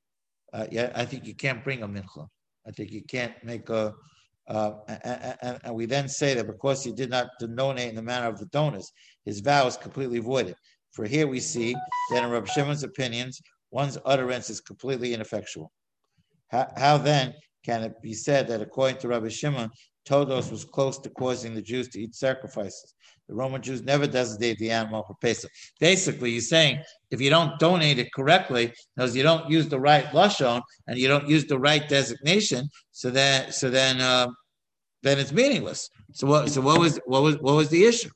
[0.53, 2.27] Uh, yeah, I think you can't bring a mincha.
[2.67, 3.95] I think you can't make a.
[4.47, 8.03] Uh, and, and, and, we then say that because he did not donate in the
[8.03, 8.93] manner of the donors,
[9.25, 10.55] his vow is completely voided.
[10.94, 11.74] For here we see
[12.11, 15.72] that in Rabbi Shimon's opinions, one's utterance is completely ineffectual.
[16.48, 19.70] How, how then can it be said that according to Rabbi Shimon,
[20.04, 22.94] Todos was close to causing the Jews to eat sacrifices.
[23.26, 25.50] The Roman Jews never designate the animal for Pesach.
[25.80, 30.04] Basically, you're saying if you don't donate it correctly, because you don't use the right
[30.12, 34.28] lashon and you don't use the right designation, so then so then uh,
[35.02, 35.88] then it's meaningless.
[36.12, 38.11] So what so what was what was what was the issue?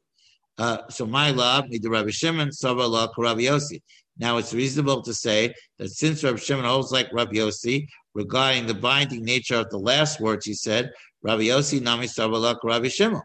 [0.59, 3.81] Uh, so my love, me the Rabbi Shimon, Sava la Rabbi Yossi.
[4.19, 8.75] Now it's reasonable to say that since Rabbi Shimon holds like Rabbi Yossi, regarding the
[8.75, 10.91] binding nature of the last words he said,
[11.23, 13.23] Rabbi Yossi Nami Sabalak Rabbi Shimon.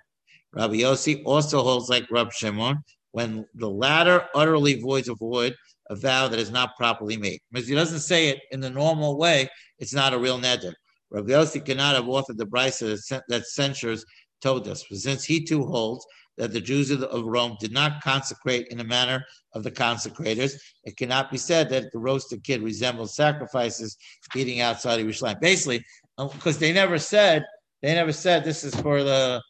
[0.53, 5.55] Rabbi Yossi also holds like Rabbi Shimon when the latter utterly voids a void
[5.89, 7.39] a vow that is not properly made.
[7.51, 10.73] Because he doesn't say it in the normal way, it's not a real neder.
[11.09, 14.05] Rabbi Yossi cannot have authored the brisa that censures
[14.41, 16.05] Todos, but since he too holds
[16.37, 20.55] that the Jews of, Rome did not consecrate in the manner of the consecrators.
[20.83, 23.97] It cannot be said that the roasted kid resembles sacrifices
[24.35, 25.39] eating outside of Yerushalayim.
[25.39, 25.83] Basically,
[26.17, 27.45] because um, they never said
[27.81, 29.41] they never said this is for the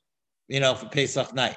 [0.48, 1.56] you know for Pesach night.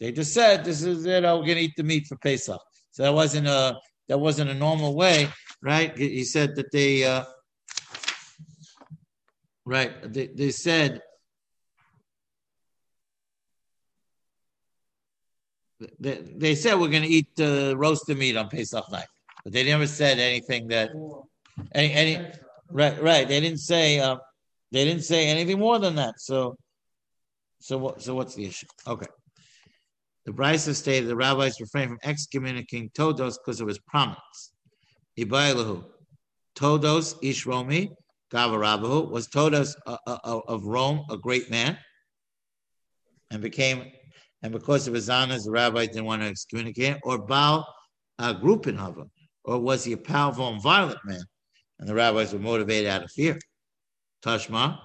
[0.00, 2.60] They just said this is you know we're gonna eat the meat for Pesach.
[2.90, 5.28] So that wasn't a that wasn't a normal way,
[5.62, 5.96] right?
[5.96, 7.24] He said that they uh,
[9.64, 11.00] right they, they said
[15.98, 19.06] they, they said we're going to eat uh, roasted meat on Pesach night,
[19.42, 20.90] but they never said anything that
[21.72, 22.26] any any
[22.70, 23.26] right right.
[23.26, 24.16] They didn't say uh,
[24.72, 26.20] they didn't say anything more than that.
[26.20, 26.56] So
[27.60, 28.66] so what so what's the issue?
[28.86, 29.06] Okay.
[30.26, 34.52] The Brisa stated the rabbis refrained from excommunicating Todos because of his prominence.
[35.18, 35.84] Ibailahu.
[36.54, 37.90] Todos Ish Romi,
[38.32, 41.76] Gavarabahu, was Todos uh, uh, of Rome a great man
[43.30, 43.90] and became,
[44.42, 47.66] and because of his honors, the rabbis didn't want to excommunicate him, or Baal
[48.18, 49.10] uh, Grupin of him,
[49.44, 51.22] or was he a powerful and violent man?
[51.78, 53.38] And the rabbis were motivated out of fear.
[54.24, 54.78] Tashma.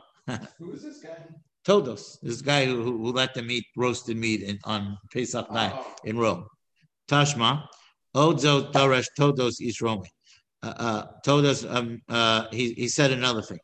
[0.58, 1.18] Who is this guy?
[1.66, 5.96] Todos, this guy who, who let them eat roasted meat in, on Pesach night oh.
[6.04, 6.48] in Rome.
[7.10, 7.68] Tashma,
[8.16, 10.10] Odzo Darash Todos Ish Romi.
[10.64, 13.60] Uh, uh, Todos, um, uh, he, he said another thing.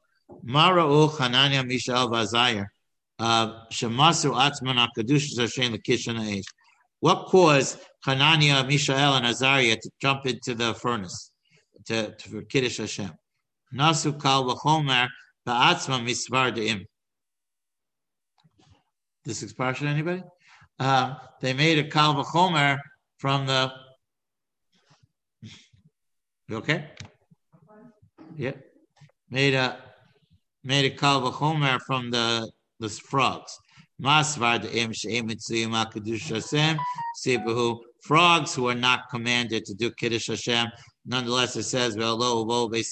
[0.45, 2.65] Mara'u Hanania Mishael Vazayir.
[3.19, 6.45] Shemasu Atzman Lekishana Eish.
[6.99, 11.31] What caused Hanania, Mishael, and Azariah to jump into the furnace
[11.85, 13.11] to, to for Kiddush Hashem?
[13.73, 15.07] Nasu Kal V'chomer
[15.47, 16.85] Ba'atzma Misvar De'im.
[19.23, 20.23] This expression, anybody?
[20.79, 22.79] Uh, they made a Kal V'chomer
[23.17, 23.71] from the.
[26.47, 26.91] You okay?
[28.35, 28.51] Yeah.
[29.29, 29.77] Made a
[30.63, 33.57] made a Kal V'chomer from the the frogs.
[38.01, 40.67] Frogs who are not commanded to do Kiddush Hashem.
[41.05, 42.87] Nonetheless, it says, right?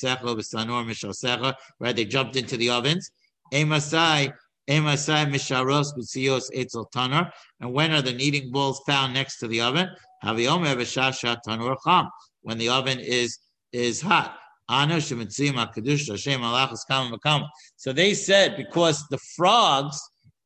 [1.96, 3.12] They jumped into the ovens.
[3.52, 3.70] And
[7.74, 9.90] when are the kneading bowls found next to the oven?
[12.42, 13.40] When the oven is
[13.72, 14.38] is hot.
[14.70, 14.86] So
[17.94, 20.00] they said because the frogs,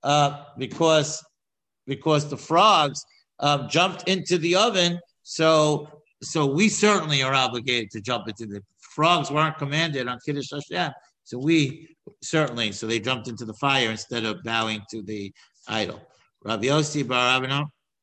[0.03, 1.21] uh, because
[1.85, 3.03] because the frogs
[3.39, 5.89] uh, jumped into the oven, so
[6.23, 10.91] so we certainly are obligated to jump into the frogs weren't commanded on Kiddush Hashem,
[11.23, 15.31] so we certainly so they jumped into the fire instead of bowing to the
[15.67, 16.01] idol.
[16.43, 17.43] Rabbi Yossi Bar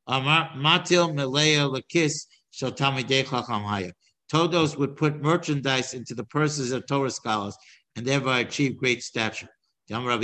[0.06, 3.90] Amar Matil Melea Lakis Shotami Chacham Haya.
[4.30, 7.56] Todos would put merchandise into the purses of Torah scholars
[7.96, 9.48] and thereby achieve great stature.
[9.88, 10.18] Whoever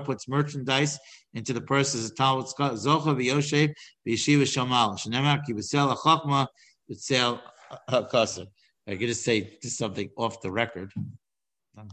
[0.00, 0.98] puts merchandise
[1.34, 3.74] into the purses of Talmud scholars, Zocha v'Yoshev
[4.06, 4.98] v'Yeshiva Shamal.
[4.98, 6.46] Shenemar ki b'sel ha'chokma
[6.90, 7.40] b'sel.
[8.88, 10.92] I gotta say just something off the record.
[11.74, 11.90] One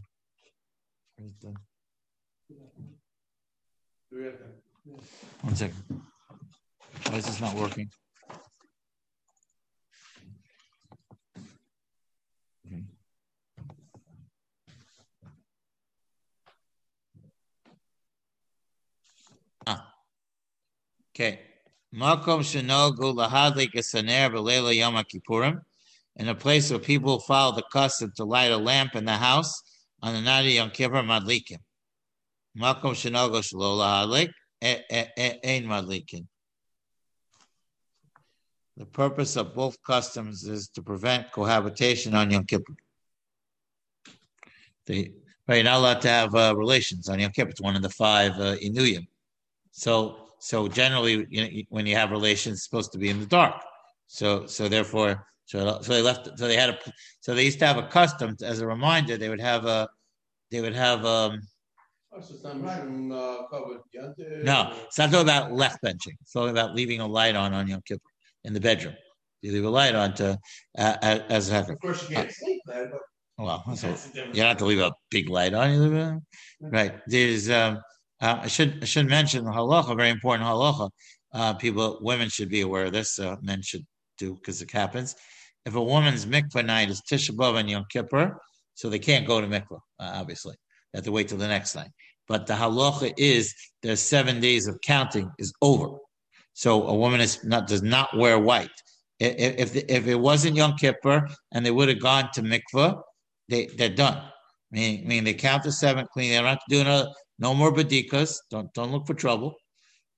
[5.54, 5.84] second.
[7.06, 7.90] Why is this not working?
[21.18, 21.40] Okay.
[21.92, 25.60] Makom shenogu lahadlik esaner b'leila yom kippurim.
[26.14, 29.62] In a place where people follow the custom to light a lamp in the house
[30.00, 31.58] on the night of Yom Kippur madlikim.
[32.56, 34.30] Makom shenogu shlo lahadlik
[34.62, 36.26] ein madlikin.
[38.76, 42.74] The purpose of both customs is to prevent cohabitation on Yom Kippur.
[44.86, 45.14] They,
[45.48, 47.50] right, you're not allowed to have uh, relations on Yom Kippur.
[47.50, 49.08] It's one of the five uh, inuyim.
[49.72, 53.26] So so generally, you know, when you have relations, it's supposed to be in the
[53.26, 53.54] dark.
[54.06, 56.28] So so therefore, so so they left.
[56.38, 56.78] So they had a.
[57.20, 59.16] So they used to have a custom as a reminder.
[59.16, 59.88] They would have a.
[60.50, 61.40] They would have um.
[64.42, 66.16] No, it's not talking about licht benching.
[66.20, 68.10] It's talking about leaving a light on on Yom Kippur
[68.44, 68.94] in the bedroom.
[69.42, 70.38] You leave a light on to
[70.78, 70.96] uh,
[71.28, 73.00] as a Of course, you can't uh, sleep there, but
[73.38, 75.70] well, so you don't have to leave a big light on.
[75.72, 76.20] You leave it,
[76.60, 76.94] right?
[77.06, 77.78] There's um,
[78.20, 80.90] uh, I should I should mention the halacha, very important halacha.
[81.32, 83.18] Uh, people, women should be aware of this.
[83.18, 83.84] Uh, men should
[84.16, 85.14] do because it happens.
[85.66, 88.38] If a woman's mikvah night is Tisha B'av and Yom Kippur,
[88.74, 89.80] so they can't go to mikvah.
[90.00, 90.56] Uh, obviously,
[90.92, 91.90] they have to wait till the next night.
[92.26, 95.98] But the halacha is their seven days of counting is over.
[96.54, 98.70] So a woman is not does not wear white.
[99.20, 103.00] If if, if it wasn't Yom Kippur and they would have gone to mikvah,
[103.48, 104.22] they they're done.
[104.70, 106.30] Meaning, meaning they count the seven clean.
[106.30, 107.08] They don't have to do another
[107.38, 108.36] no more badikas.
[108.50, 109.54] Don't don't look for trouble,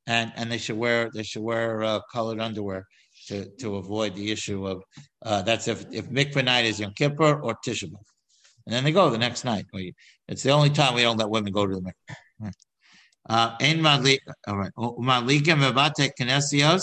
[0.06, 2.86] and and they should wear they should wear uh, colored underwear
[3.28, 4.82] to, to avoid the issue of
[5.24, 8.04] uh, that's if if mikvah night is Yom Kippur or Tisha B'av,
[8.66, 9.66] and then they go the next night.
[9.72, 9.94] We,
[10.28, 12.52] it's the only time we don't let women go to the mikvah.
[13.28, 13.54] Uh,
[14.48, 14.72] all right.
[14.76, 16.82] Kinesios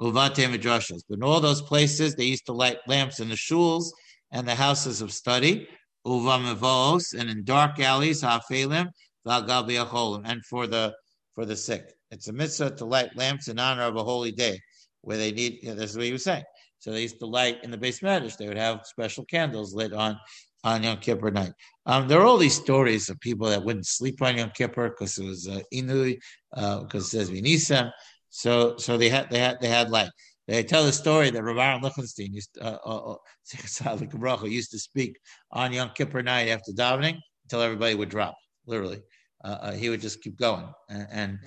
[0.00, 1.02] uvate.
[1.08, 3.86] But in all those places, they used to light lamps in the shuls
[4.32, 5.68] and the houses of study,
[6.06, 8.88] uvamivos, and in dark alleys, hafelim,
[9.26, 10.94] and for the
[11.34, 11.92] for the sick.
[12.10, 14.58] It's a mitzvah to light lamps in honor of a holy day
[15.02, 16.44] where they need, you know, that's what he was saying.
[16.78, 18.36] So they used to light in the beis medrash.
[18.36, 20.18] They would have special candles lit on
[20.64, 21.52] on Yom Kippur night.
[21.86, 25.16] Um, there are all these stories of people that wouldn't sleep on Yom Kippur because
[25.18, 26.18] it was uh, Inui,
[26.50, 27.90] because uh, it says Vinisam.
[28.30, 30.10] So so they had they had they had light.
[30.48, 35.18] They tell the story that Rav Aaron Lichtenstein used uh, uh, uh used to speak
[35.50, 38.34] on Yom Kippur night after davening until everybody would drop.
[38.66, 39.00] Literally,
[39.46, 41.38] uh, uh, he would just keep going, and,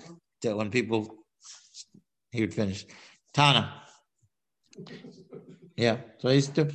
[0.43, 0.99] and when people,
[2.31, 2.85] he would finish.
[3.33, 3.63] Tana,
[5.75, 5.97] yeah.
[6.19, 6.71] So he's to.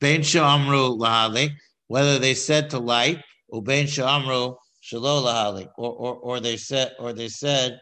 [0.00, 1.50] Ben Shamru lahali,
[1.88, 3.18] whether they said to light,
[3.48, 4.56] or Ben Shamru
[4.88, 7.80] shalo lahali, or or or they said or they said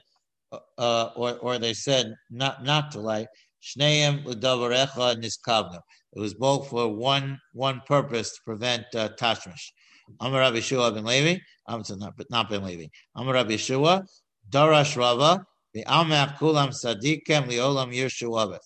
[0.79, 3.29] uh, or or they said not not to light.
[3.63, 5.81] Shneim l'davarecha niskavna.
[6.15, 9.73] It was both for one one purpose to prevent uh, tashmish.
[10.21, 11.39] Amar Rabbi Shua ben Levi.
[11.67, 12.87] I'm not but not ben Levi.
[13.15, 14.05] Amar Rabbi Shua.
[14.51, 15.45] Darash Rava.
[15.75, 18.59] The Amak kulam sadikem liolam yirshuavet.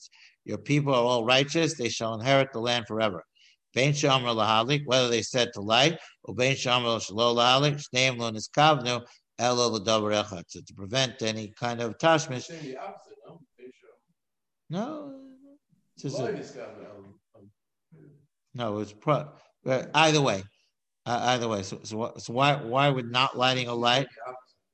[0.45, 3.25] Your people are all righteous; they shall inherit the land forever.
[3.75, 8.31] Ben Shamar lahalik, whether they said to light, or Ben Shamar shalo lahalik, shneim lo
[8.31, 9.05] niskavnu,
[9.39, 12.51] elo l'davar echad to prevent any kind of tashmish.
[14.71, 15.13] No,
[15.97, 16.19] it's
[18.55, 19.29] no, it's pro.
[19.65, 20.43] Uh, either way,
[21.07, 21.63] uh, either way.
[21.63, 24.09] So, so, so why why would not lighting a light?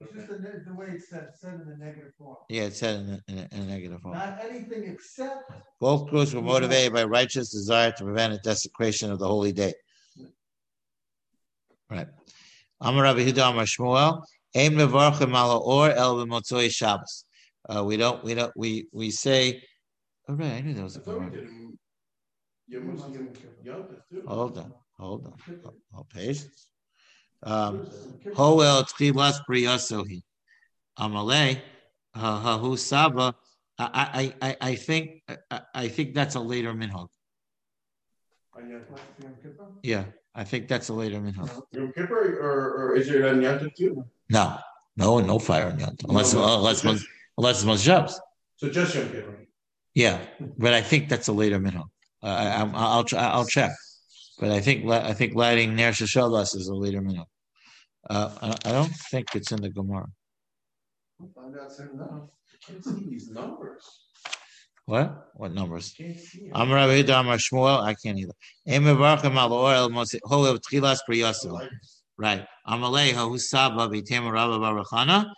[0.01, 2.37] It's just the, the way it's said, said in the negative form.
[2.49, 4.15] Yeah, it's said in a, in a, in a negative form.
[4.15, 5.51] Not anything except.
[5.81, 9.73] Both groups were motivated by righteous desire to prevent a desecration of the holy day.
[11.91, 12.07] Right.
[12.81, 14.23] Amar Rabbi Huda Amar Shmuel,
[14.55, 17.25] Aim mevarchim ala or el b'motzoi Shabbos.
[17.69, 19.63] Uh, we don't, we don't, we we say.
[20.29, 21.17] Oh right, I knew that was a good
[24.27, 25.35] Hold on, hold on,
[25.93, 26.69] hold patience.
[27.43, 27.87] Um,
[28.35, 30.23] Hoel tchilas priyasohi.
[30.99, 31.61] Amalei
[32.17, 33.35] hahu saba.
[33.79, 37.09] I I I think I, I think that's a later minhag.
[39.85, 41.49] Yeah, I think that's a later minhag.
[41.73, 44.05] Yom Kippur or, or is it on Yom too?
[44.29, 44.59] No,
[44.97, 48.21] no, no fire on Yom unless no, no, unless just, unless it's Shabbos.
[48.57, 49.47] So just Yom Kippur.
[49.95, 50.19] Yeah,
[50.59, 51.89] but I think that's a later minhag.
[52.21, 53.71] Uh, I, will I'll check,
[54.39, 57.27] but I think I think lighting Ner Shabbos is a later minhag.
[58.09, 60.07] Uh, I, I, don't think it's in the Gemara.
[61.21, 62.31] I'll find out soon enough.
[62.53, 63.85] I can't see these numbers.
[64.87, 65.33] What?
[65.35, 65.95] What numbers?
[66.55, 67.83] I'm Rabbi Amar Shmuel.
[67.83, 68.33] I can't either.
[72.17, 72.47] Right.
[72.67, 75.31] Amaleha Husaba Vitem Rabba Barachana.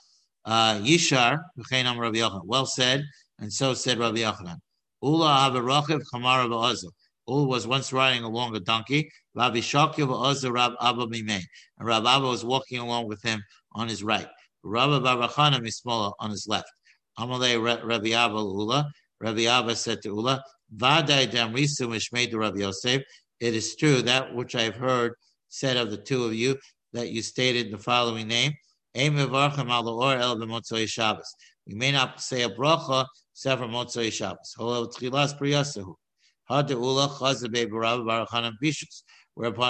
[0.45, 2.43] Uh, Yishar V'chein Rabbi Yochanan.
[2.45, 3.03] Well said,
[3.41, 4.59] and so said Rabbi Yochanan.
[5.03, 6.91] Ula Habarochiv Chamara Ba'azah.
[7.31, 9.11] Ul was once riding along a donkey.
[9.35, 11.43] Rabbi Shakya Ba'azah Rab Abba Mimei.
[11.79, 14.27] And Rabbi Abba was walking along with him on his right.
[14.65, 16.71] Rabbi Barachana Mismola on his left.
[17.19, 18.91] Amalei Rabbi Abba Ula.
[19.21, 20.43] Rabbi Abba said to Ula,
[20.77, 23.03] Vaday Damrisu Mishmei Rabbi Yosef.
[23.39, 25.15] It is true that which I've heard
[25.49, 26.57] said of the two of you
[26.93, 28.53] that you stated the following name.
[28.95, 29.27] We may
[31.93, 34.55] not say a bracha except for Motzei Shabbos.
[36.51, 36.75] Whereupon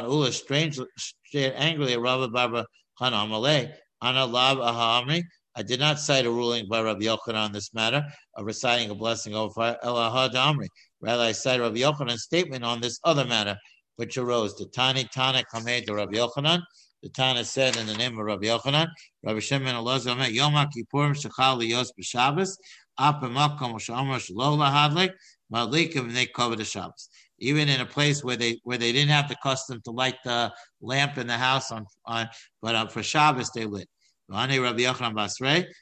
[0.04, 2.64] Ula strangely stared angrily at Rabbi Barba
[2.98, 3.70] Hanan Amalei,
[4.00, 8.02] I did not cite a ruling by Rabbi Yochanan on this matter
[8.34, 9.76] of reciting a blessing over fire.
[9.82, 13.58] Rather, I cite Rabbi Yochanan's statement on this other matter
[13.96, 14.56] which arose.
[14.56, 16.62] The Tani Tana Kameh to Rabbi Yochanan.
[17.02, 18.88] The Tana said in the name of Rabbi Yochanan,
[19.22, 22.56] Rabbi Shimon Elazar Yom Kippurim Shechal Liyos B'Shabbos,
[22.98, 25.12] Ap Makom Shamar Shlo Lahadlik,
[25.52, 27.08] Malikim and they cover the Shabbos.
[27.38, 30.52] Even in a place where they where they didn't have the custom to light the
[30.80, 32.28] lamp in the house on on,
[32.62, 33.88] but uh, for Shabbos they lit.
[34.28, 35.74] But the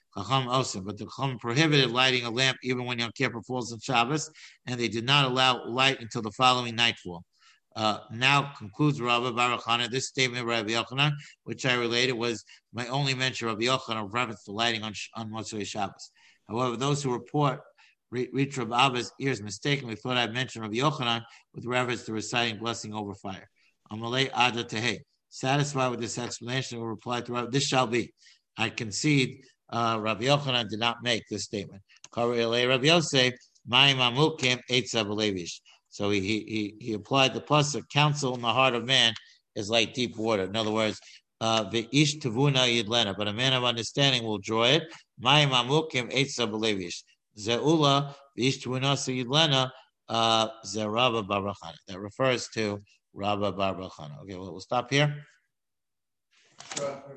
[1.18, 4.30] Chacham prohibited lighting a lamp even when Yom Kippur falls on Shabbos,
[4.66, 7.24] and they did not allow light until the following nightfall.
[7.76, 9.88] Uh, now concludes Rabbi Baruch Hana.
[9.88, 11.12] This statement of Rabbi Yochanan,
[11.44, 12.42] which I related, was
[12.72, 16.10] my only mention of Rabbi Yochanan of reference to lighting on, on Motzei Shabbos.
[16.48, 17.60] However, those who report
[18.10, 21.22] reach Rabbi Abba's ears mistakenly thought I mentioned Rabbi Yochanan
[21.54, 23.48] with reference to reciting blessing over fire.
[23.92, 24.98] Amalei Ada Tehe.
[25.30, 28.12] Satisfied with this explanation, will reply to Rabbi, this shall be.
[28.56, 31.82] I concede uh, Rabbi Yochanan did not make this statement.
[32.16, 33.34] Rabbi Yosef.
[35.90, 37.82] So he he he applied the pasuk.
[37.92, 39.12] Counsel in the heart of man
[39.54, 40.44] is like deep water.
[40.44, 40.98] In other words,
[41.42, 44.84] yidlena, but a man of understanding will draw it.
[47.38, 49.70] Zeula ish tavuna yidlena
[50.08, 51.76] uh, zeraba barachana.
[51.86, 52.82] That refers to
[53.14, 54.20] Rabba Barachana.
[54.22, 55.24] Okay, well, we'll stop here.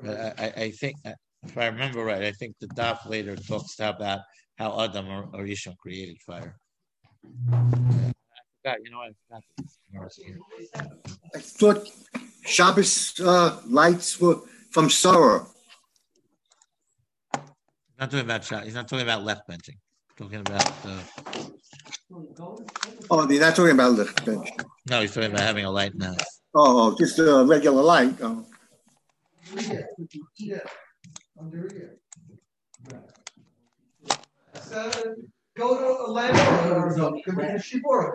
[0.06, 0.96] I, I, I think.
[1.04, 1.12] Uh,
[1.44, 4.20] if I remember right, I think the daf later talks about
[4.58, 6.56] how Adam or, or Isham created fire.
[7.52, 8.12] I
[8.62, 9.42] forgot, you know, I forgot.
[11.34, 11.88] I thought
[12.44, 15.46] Shabbos uh, lights were from Sarah.
[17.98, 18.64] Not talking about shot.
[18.64, 19.78] He's not talking about licht benching.
[20.16, 20.72] Talking about.
[20.84, 21.00] Uh,
[23.10, 24.48] oh, they're not talking about licht bench.
[24.90, 26.14] No, he's talking about having a light now.
[26.54, 28.14] Oh, oh, just a regular light.
[28.22, 28.44] Oh.
[35.54, 38.10] Go to a landlord or something, could be a shibor.